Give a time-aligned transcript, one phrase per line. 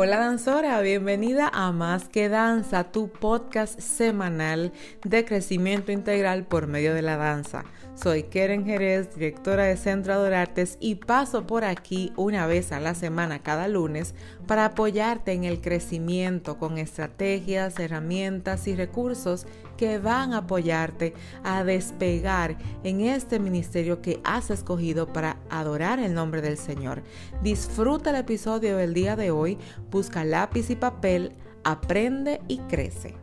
[0.00, 6.94] Hola danzora, bienvenida a Más que Danza, tu podcast semanal de crecimiento integral por medio
[6.94, 7.64] de la danza.
[7.94, 12.94] Soy Keren Jerez, directora de Centro Adorartes y paso por aquí una vez a la
[12.94, 14.14] semana cada lunes
[14.46, 19.46] para apoyarte en el crecimiento con estrategias, herramientas y recursos
[19.78, 26.12] que van a apoyarte a despegar en este ministerio que has escogido para adorar el
[26.12, 27.02] nombre del Señor.
[27.42, 29.56] Disfruta el episodio del día de hoy,
[29.90, 31.32] busca lápiz y papel,
[31.64, 33.14] aprende y crece.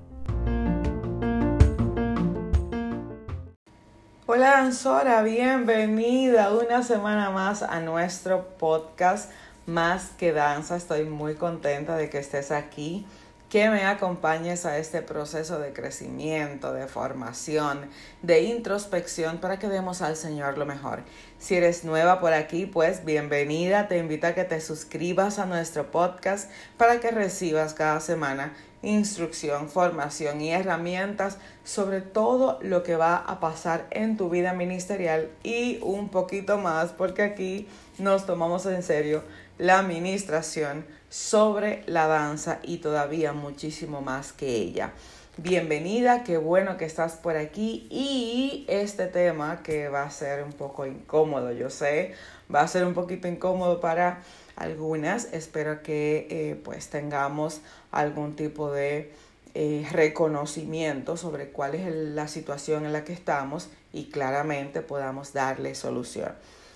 [4.28, 9.30] Hola danzora, bienvenida una semana más a nuestro podcast
[9.68, 10.78] Más que Danza.
[10.78, 13.06] Estoy muy contenta de que estés aquí,
[13.56, 17.90] que me acompañes a este proceso de crecimiento, de formación,
[18.22, 21.04] de introspección para que demos al Señor lo mejor.
[21.40, 23.88] Si eres nueva por aquí, pues bienvenida.
[23.88, 28.52] Te invito a que te suscribas a nuestro podcast para que recibas cada semana
[28.86, 35.30] instrucción, formación y herramientas sobre todo lo que va a pasar en tu vida ministerial
[35.44, 39.24] y un poquito más porque aquí nos tomamos en serio
[39.58, 44.92] la administración sobre la danza y todavía muchísimo más que ella.
[45.38, 50.54] Bienvenida, qué bueno que estás por aquí y este tema que va a ser un
[50.54, 52.14] poco incómodo, yo sé,
[52.54, 54.22] va a ser un poquito incómodo para
[54.56, 55.34] algunas.
[55.34, 57.62] Espero que eh, pues tengamos
[57.92, 59.12] algún tipo de
[59.54, 65.76] eh, reconocimiento sobre cuál es la situación en la que estamos y claramente podamos darle
[65.76, 66.34] solución.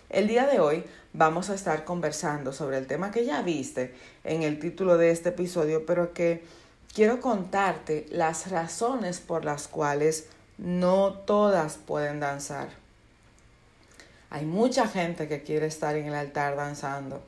[0.10, 3.94] El día de hoy vamos a estar conversando sobre el tema que ya viste
[4.24, 6.44] en el título de este episodio, pero que
[6.94, 10.28] quiero contarte las razones por las cuales
[10.58, 12.70] no todas pueden danzar.
[14.30, 17.22] Hay mucha gente que quiere estar en el altar danzando,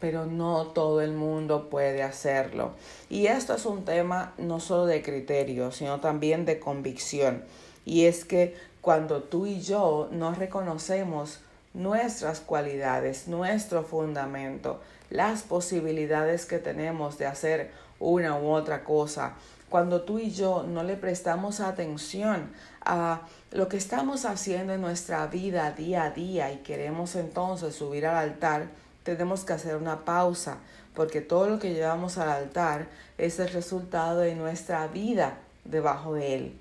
[0.00, 2.72] pero no todo el mundo puede hacerlo.
[3.08, 7.44] Y esto es un tema no solo de criterio, sino también de convicción.
[7.84, 11.40] Y es que cuando tú y yo no reconocemos
[11.74, 14.80] nuestras cualidades, nuestro fundamento,
[15.10, 19.34] las posibilidades que tenemos de hacer una u otra cosa,
[19.68, 22.50] cuando tú y yo no le prestamos atención
[22.84, 28.06] a lo que estamos haciendo en nuestra vida día a día y queremos entonces subir
[28.06, 28.68] al altar,
[29.16, 30.58] tenemos que hacer una pausa,
[30.94, 32.88] porque todo lo que llevamos al altar
[33.18, 36.58] es el resultado de nuestra vida debajo de él.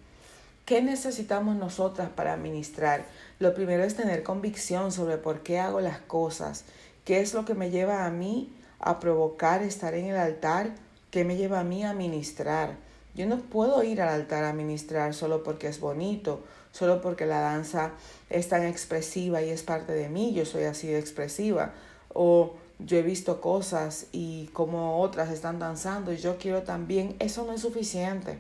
[0.66, 3.06] ¿Qué necesitamos nosotras para ministrar?
[3.40, 6.66] Lo primero es tener convicción sobre por qué hago las cosas,
[7.06, 10.72] qué es lo que me lleva a mí a provocar estar en el altar,
[11.10, 12.76] qué me lleva a mí a ministrar.
[13.16, 17.40] Yo no puedo ir al altar a ministrar solo porque es bonito, solo porque la
[17.40, 17.92] danza
[18.30, 21.74] es tan expresiva y es parte de mí, yo soy así expresiva
[22.18, 27.46] o yo he visto cosas y como otras están danzando y yo quiero también, eso
[27.46, 28.40] no es suficiente.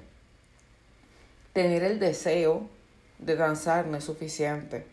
[1.53, 2.67] Tener el deseo
[3.19, 4.85] de danzar no es suficiente.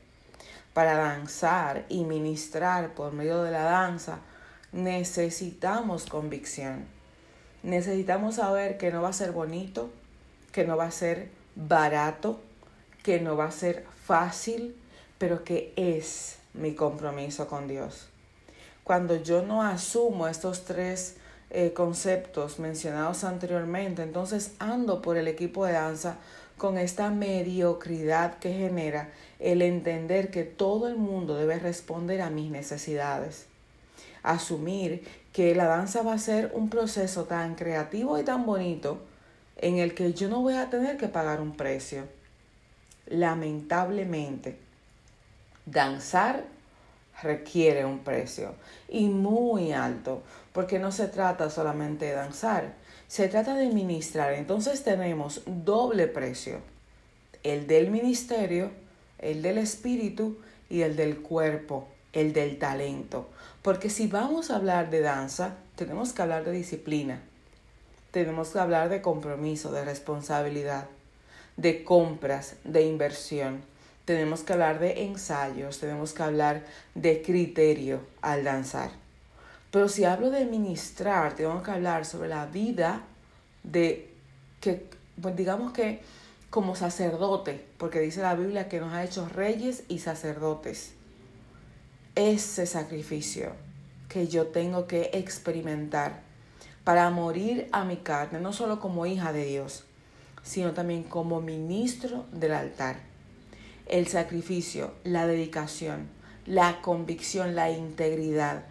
[0.74, 4.18] Para danzar y ministrar por medio de la danza
[4.72, 6.84] necesitamos convicción.
[7.62, 9.90] Necesitamos saber que no va a ser bonito,
[10.52, 12.40] que no va a ser barato,
[13.02, 14.76] que no va a ser fácil,
[15.16, 18.08] pero que es mi compromiso con Dios
[18.84, 21.16] cuando yo no asumo estos tres
[21.50, 26.18] eh, conceptos mencionados anteriormente, entonces ando por el equipo de danza
[26.58, 32.50] con esta mediocridad que genera el entender que todo el mundo debe responder a mis
[32.50, 33.46] necesidades.
[34.22, 39.00] Asumir que la danza va a ser un proceso tan creativo y tan bonito
[39.56, 42.04] en el que yo no voy a tener que pagar un precio.
[43.06, 44.58] Lamentablemente,
[45.66, 46.53] danzar
[47.22, 48.54] requiere un precio
[48.88, 52.74] y muy alto, porque no se trata solamente de danzar,
[53.08, 54.32] se trata de ministrar.
[54.34, 56.58] Entonces tenemos doble precio,
[57.42, 58.70] el del ministerio,
[59.18, 60.38] el del espíritu
[60.68, 63.28] y el del cuerpo, el del talento.
[63.62, 67.22] Porque si vamos a hablar de danza, tenemos que hablar de disciplina,
[68.10, 70.86] tenemos que hablar de compromiso, de responsabilidad,
[71.56, 73.62] de compras, de inversión
[74.04, 76.64] tenemos que hablar de ensayos, tenemos que hablar
[76.94, 78.90] de criterio al danzar.
[79.70, 83.02] Pero si hablo de ministrar, tengo que hablar sobre la vida
[83.62, 84.10] de
[84.60, 84.88] que,
[85.20, 86.00] pues digamos que
[86.50, 90.92] como sacerdote, porque dice la Biblia que nos ha hecho reyes y sacerdotes.
[92.14, 93.52] Ese sacrificio
[94.08, 96.20] que yo tengo que experimentar
[96.84, 99.84] para morir a mi carne, no solo como hija de Dios,
[100.44, 103.13] sino también como ministro del altar
[103.86, 106.08] el sacrificio, la dedicación,
[106.46, 108.64] la convicción, la integridad,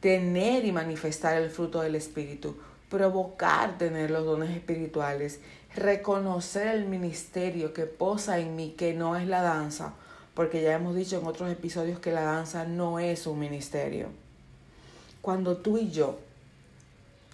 [0.00, 2.56] tener y manifestar el fruto del Espíritu,
[2.88, 5.40] provocar tener los dones espirituales,
[5.74, 9.94] reconocer el ministerio que posa en mí, que no es la danza,
[10.34, 14.08] porque ya hemos dicho en otros episodios que la danza no es un ministerio.
[15.20, 16.18] Cuando tú y yo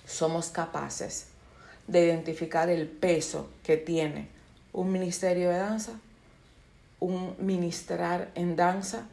[0.04, 1.28] somos capaces
[1.86, 4.28] de identificar el peso que tiene
[4.72, 6.00] un ministerio de danza,
[7.06, 9.06] un ministrar en danza,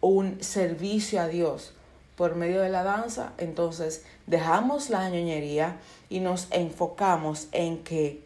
[0.00, 1.74] un servicio a Dios
[2.14, 5.78] por medio de la danza, entonces dejamos la ñoñería
[6.08, 8.22] y nos enfocamos en que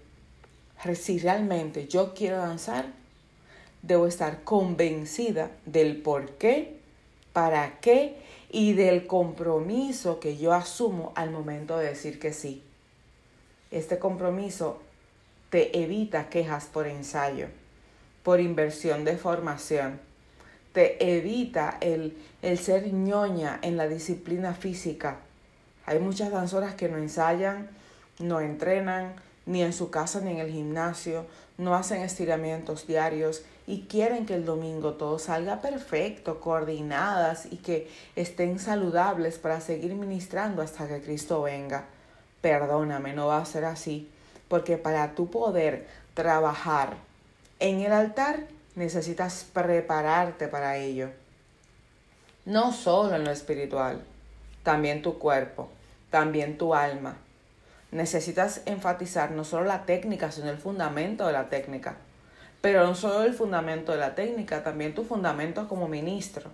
[0.95, 2.87] si realmente yo quiero danzar,
[3.81, 6.79] debo estar convencida del por qué,
[7.33, 8.19] para qué
[8.51, 12.63] y del compromiso que yo asumo al momento de decir que sí.
[13.71, 14.83] Este compromiso
[15.49, 17.49] te evita quejas por ensayo,
[18.25, 20.01] por inversión de formación,
[20.73, 25.19] te evita el, el ser ñoña en la disciplina física.
[25.87, 27.69] Hay muchas danzoras que no ensayan,
[28.19, 29.15] no entrenan,
[29.47, 31.27] ni en su casa ni en el gimnasio,
[31.59, 37.91] no hacen estiramientos diarios y quieren que el domingo todo salga perfecto, coordinadas y que
[38.17, 41.85] estén saludables para seguir ministrando hasta que Cristo venga.
[42.41, 44.11] Perdóname, no va a ser así,
[44.49, 46.97] porque para tu poder trabajar
[47.61, 51.11] en el altar necesitas prepararte para ello.
[52.45, 54.03] No solo en lo espiritual,
[54.63, 55.69] también tu cuerpo,
[56.11, 57.17] también tu alma,
[57.95, 61.97] necesitas enfatizar no solo la técnica, sino el fundamento de la técnica.
[62.61, 66.51] Pero no solo el fundamento de la técnica, también tu fundamento como ministro.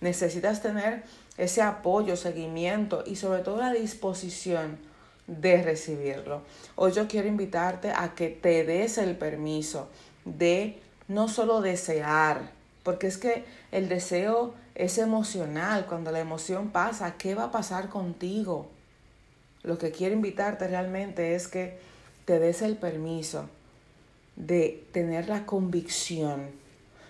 [0.00, 1.04] Necesitas tener
[1.38, 4.78] ese apoyo, seguimiento y sobre todo la disposición
[5.26, 6.42] de recibirlo.
[6.74, 9.88] Hoy yo quiero invitarte a que te des el permiso
[10.26, 10.78] de
[11.08, 12.50] no solo desear,
[12.82, 15.86] porque es que el deseo es emocional.
[15.86, 18.68] Cuando la emoción pasa, ¿qué va a pasar contigo?
[19.62, 21.78] Lo que quiero invitarte realmente es que
[22.26, 23.48] te des el permiso
[24.36, 26.50] de tener la convicción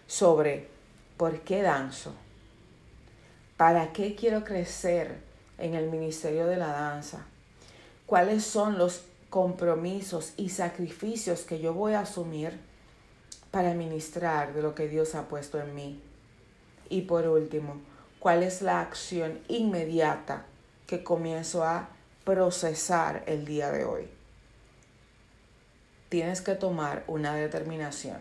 [0.07, 0.69] sobre
[1.17, 2.15] por qué danzo,
[3.57, 5.17] para qué quiero crecer
[5.59, 7.27] en el ministerio de la danza,
[8.05, 12.59] cuáles son los compromisos y sacrificios que yo voy a asumir
[13.57, 15.99] para ministrar de lo que Dios ha puesto en mí.
[16.91, 17.81] Y por último,
[18.19, 20.45] cuál es la acción inmediata
[20.87, 21.89] que comienzo a
[22.27, 24.11] procesar el día de hoy.
[26.11, 28.19] Tienes que tomar una determinación.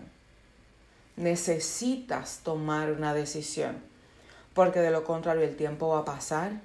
[1.17, 3.83] Necesitas tomar una decisión,
[4.53, 6.61] porque de lo contrario el tiempo va a pasar,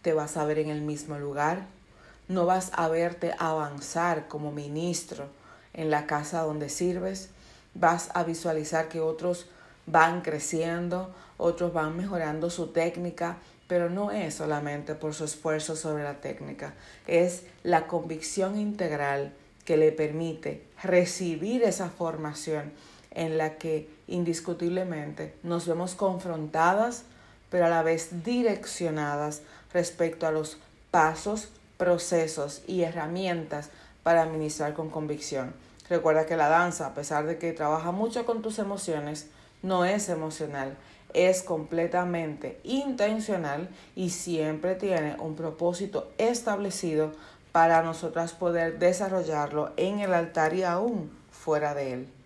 [0.00, 1.66] te vas a ver en el mismo lugar,
[2.28, 5.26] no vas a verte avanzar como ministro
[5.74, 7.28] en la casa donde sirves,
[7.74, 9.46] vas a visualizar que otros
[9.86, 16.02] van creciendo, otros van mejorando su técnica, pero no es solamente por su esfuerzo sobre
[16.02, 16.74] la técnica,
[17.06, 19.32] es la convicción integral
[19.64, 22.72] que le permite recibir esa formación
[23.12, 27.04] en la que indiscutiblemente nos vemos confrontadas,
[27.50, 30.58] pero a la vez direccionadas respecto a los
[30.90, 33.70] pasos, procesos y herramientas
[34.02, 35.52] para administrar con convicción.
[35.90, 39.28] Recuerda que la danza, a pesar de que trabaja mucho con tus emociones,
[39.60, 40.76] no es emocional,
[41.12, 47.10] es completamente intencional y siempre tiene un propósito establecido
[47.50, 52.19] para nosotras poder desarrollarlo en el altar y aún fuera de él.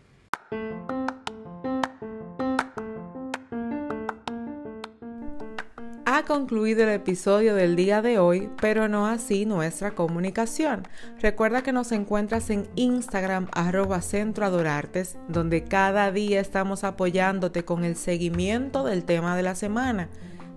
[6.26, 10.88] Concluido el episodio del día de hoy, pero no así nuestra comunicación.
[11.20, 17.84] Recuerda que nos encuentras en Instagram arroba Centro Adorartes, donde cada día estamos apoyándote con
[17.84, 20.08] el seguimiento del tema de la semana.